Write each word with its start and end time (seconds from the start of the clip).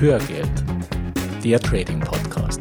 Hörgeld, 0.00 0.48
der 1.42 1.58
Trading 1.58 1.98
Podcast. 1.98 2.60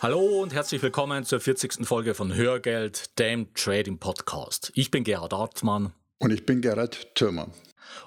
Hallo 0.00 0.40
und 0.40 0.54
herzlich 0.54 0.80
willkommen 0.82 1.24
zur 1.24 1.40
40. 1.40 1.84
Folge 1.84 2.14
von 2.14 2.32
Hörgeld, 2.32 3.18
dem 3.18 3.52
Trading 3.54 3.98
Podcast. 3.98 4.70
Ich 4.76 4.92
bin 4.92 5.02
Gerhard 5.02 5.32
Artmann. 5.32 5.94
Und 6.18 6.32
ich 6.32 6.46
bin 6.46 6.60
Gerhard 6.60 7.12
Thürmer. 7.16 7.48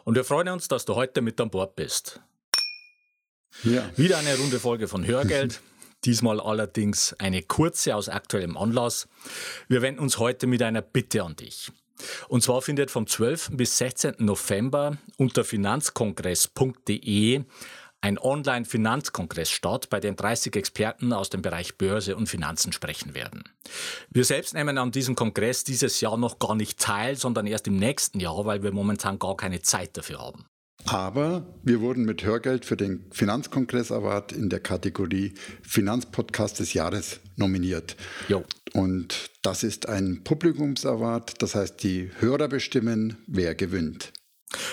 Und 0.06 0.16
wir 0.16 0.24
freuen 0.24 0.48
uns, 0.48 0.70
dass 0.70 0.86
du 0.86 0.96
heute 0.96 1.20
mit 1.20 1.42
an 1.42 1.50
Bord 1.50 1.76
bist. 1.76 2.22
Ja. 3.66 3.84
Wieder 3.98 4.18
eine 4.20 4.38
runde 4.38 4.62
Folge 4.62 4.88
von 4.88 5.06
Hörgeld. 5.06 5.60
Diesmal 6.06 6.40
allerdings 6.40 7.14
eine 7.20 7.44
kurze 7.44 7.98
aus 7.98 8.08
aktuellem 8.08 8.56
Anlass. 8.56 9.10
Wir 9.68 9.82
wenden 9.82 10.00
uns 10.00 10.20
heute 10.20 10.48
mit 10.48 10.64
einer 10.64 10.82
Bitte 10.82 11.22
an 11.22 11.36
dich. 11.36 11.70
Und 12.28 12.44
zwar 12.44 12.62
findet 12.62 12.92
vom 12.92 13.08
12. 13.08 13.52
bis 13.54 13.78
16. 13.78 14.16
November 14.20 14.98
unter 15.18 15.44
finanzkongress.de 15.44 17.44
ein 18.02 18.18
Online-Finanzkongress 18.18 19.50
statt, 19.50 19.90
bei 19.90 20.00
dem 20.00 20.16
30 20.16 20.56
Experten 20.56 21.12
aus 21.12 21.30
dem 21.30 21.42
Bereich 21.42 21.78
Börse 21.78 22.16
und 22.16 22.28
Finanzen 22.28 22.72
sprechen 22.72 23.14
werden. 23.14 23.44
Wir 24.10 24.24
selbst 24.24 24.54
nehmen 24.54 24.78
an 24.78 24.92
diesem 24.92 25.16
Kongress 25.16 25.66
dieses 25.66 26.00
Jahr 26.00 26.18
noch 26.18 26.40
gar 26.40 26.56
nicht 26.56 26.80
teil, 26.80 27.18
sondern 27.18 27.46
erst 27.46 27.68
im 27.68 27.76
nächsten 27.76 28.20
Jahr, 28.20 28.46
weil 28.46 28.64
wir 28.64 28.72
momentan 28.72 29.20
gar 29.20 29.36
keine 29.36 29.62
Zeit 29.62 29.98
dafür 29.98 30.20
haben. 30.20 30.46
Aber 30.86 31.46
wir 31.64 31.82
wurden 31.82 32.06
mit 32.06 32.24
Hörgeld 32.24 32.66
für 32.66 32.78
den 32.78 33.06
Finanzkongress 33.12 33.92
Award 33.92 34.32
in 34.32 34.50
der 34.50 34.60
Kategorie 34.60 35.34
Finanzpodcast 35.62 36.60
des 36.60 36.74
Jahres 36.74 37.20
nominiert. 37.36 37.96
Jo. 38.28 38.44
Und 38.74 39.30
das 39.42 39.64
ist 39.64 39.88
ein 39.88 40.24
Publikumsaward, 40.24 41.42
das 41.42 41.56
heißt, 41.56 41.84
die 41.84 42.12
Hörer 42.20 42.48
bestimmen, 42.48 43.18
wer 43.28 43.56
gewinnt. 43.56 44.14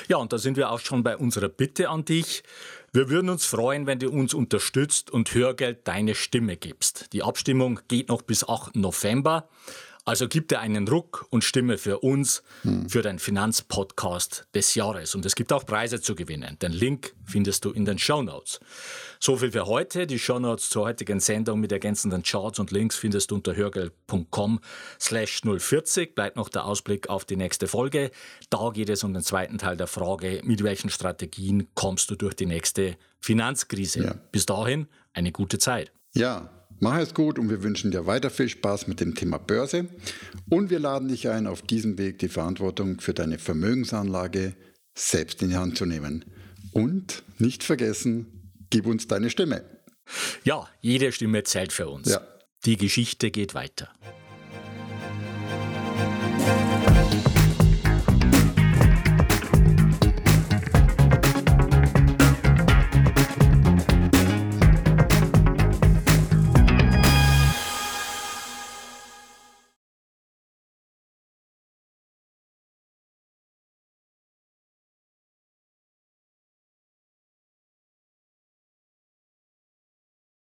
Ja, 0.09 0.17
und 0.17 0.33
da 0.33 0.39
sind 0.39 0.57
wir 0.57 0.71
auch 0.71 0.81
schon 0.81 1.03
bei 1.03 1.17
unserer 1.17 1.49
Bitte 1.49 1.91
an 1.91 2.05
dich. 2.05 2.43
Wir 2.93 3.11
würden 3.11 3.29
uns 3.29 3.45
freuen, 3.45 3.87
wenn 3.87 3.99
du 3.99 4.11
uns 4.11 4.33
unterstützt 4.33 5.11
und 5.11 5.35
Hörgeld 5.35 5.87
deine 5.87 6.15
Stimme 6.15 6.57
gibst. 6.57 7.13
Die 7.13 7.23
Abstimmung 7.23 7.81
geht 7.89 8.09
noch 8.09 8.23
bis 8.23 8.49
8. 8.49 8.77
November. 8.77 9.49
Also 10.07 10.29
gib 10.29 10.47
dir 10.47 10.61
einen 10.61 10.87
Ruck 10.87 11.27
und 11.31 11.43
stimme 11.43 11.79
für 11.79 11.99
uns, 11.99 12.45
hm. 12.63 12.89
für 12.89 13.03
den 13.03 13.19
Finanzpodcast 13.19 14.47
des 14.55 14.77
Jahres. 14.77 15.17
Und 15.17 15.27
es 15.27 15.35
gibt 15.35 15.53
auch 15.53 15.67
Preise 15.67 16.01
zu 16.01 16.15
gewinnen. 16.15 16.57
Den 16.63 16.71
Link 16.71 17.17
findest 17.25 17.65
du 17.65 17.73
in 17.73 17.85
den 17.85 17.99
Show 17.99 18.23
Notes. 18.23 18.61
So 19.19 19.37
viel 19.37 19.51
für 19.51 19.67
heute. 19.67 20.07
Die 20.07 20.21
Show 20.21 20.39
Notes 20.39 20.71
zur 20.71 20.85
heutigen 20.85 21.19
Sendung 21.19 21.59
mit 21.59 21.73
ergänzenden 21.73 22.23
Charts 22.23 22.61
und 22.61 22.71
Links 22.71 22.95
findest 22.95 23.33
du 23.33 23.35
unter 23.35 23.57
hörgeld.com 23.57 24.61
slash 25.01 25.41
040. 25.43 26.15
Bleibt 26.15 26.37
noch 26.37 26.51
der 26.51 26.67
Ausblick 26.67 27.09
auf 27.11 27.25
die 27.25 27.37
nächste 27.37 27.67
Folge. 27.67 28.13
Da 28.49 28.71
geht 28.71 28.91
es 28.91 29.03
um 29.03 29.13
den 29.13 29.25
zweiten 29.25 29.59
Teil 29.59 29.77
der 29.77 29.89
Frage, 29.89 30.41
mit 30.45 30.63
welchen 30.63 30.89
Strategien 30.89 31.67
kommst 31.75 32.13
du 32.13 32.15
durch 32.15 32.35
die 32.35 32.47
nächste 32.47 32.97
Finanzkrise. 33.19 34.05
Ja. 34.05 34.15
Bis 34.31 34.47
dahin 34.47 34.87
eine 35.15 35.33
gute 35.33 35.59
Zeit. 35.59 35.91
Ja, 36.15 36.49
Mach 36.79 36.99
es 36.99 37.15
gut 37.15 37.39
und 37.39 37.49
wir 37.49 37.63
wünschen 37.63 37.91
dir 37.91 38.07
weiter 38.07 38.31
viel 38.31 38.49
Spaß 38.49 38.87
mit 38.87 39.01
dem 39.01 39.15
Thema 39.15 39.39
Börse. 39.39 39.89
Und 40.51 40.71
wir 40.71 40.79
laden 40.79 41.09
dich 41.09 41.29
ein, 41.29 41.47
auf 41.47 41.63
diesem 41.63 41.97
Weg 41.99 42.19
die 42.19 42.29
Verantwortung 42.29 43.01
für 43.01 43.15
deine 43.15 43.39
Vermögensanlage 43.39 44.55
selbst 44.95 45.43
in 45.43 45.51
die 45.51 45.57
Hand 45.57 45.79
zu 45.79 45.87
nehmen. 45.87 46.25
Und 46.73 47.23
nicht 47.39 47.63
vergessen, 47.63 48.53
gib 48.71 48.87
uns 48.87 49.07
deine 49.07 49.31
Stimme. 49.31 49.65
Ja, 50.45 50.69
jede 50.81 51.13
Stimme 51.13 51.43
zählt 51.45 51.73
für 51.73 51.89
uns. 51.89 52.09
Ja. 52.11 52.21
Die 52.65 52.77
Geschichte 52.77 53.31
geht 53.31 53.55
weiter. 53.55 53.91